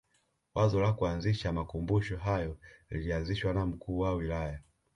Wazo 0.55 0.81
la 0.81 0.93
kuanzisha 0.93 1.51
makumbusho 1.53 2.17
hayo 2.17 2.57
lilianzishwa 2.89 3.53
na 3.53 3.65
mkuu 3.65 3.99
wa 3.99 4.13
wilaya 4.13 4.59